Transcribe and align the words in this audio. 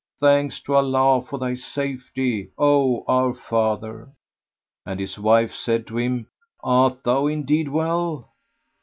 Thanks 0.19 0.59
to 0.61 0.73
Allah 0.73 1.21
for 1.21 1.37
thy 1.37 1.53
safety, 1.53 2.49
O 2.57 3.03
our 3.07 3.35
father!" 3.35 4.09
And 4.83 4.99
his 4.99 5.19
wife 5.19 5.53
said 5.53 5.85
to 5.85 5.99
him, 5.99 6.25
"Art 6.63 7.03
thou 7.03 7.27
indeed 7.27 7.69
well? 7.69 8.31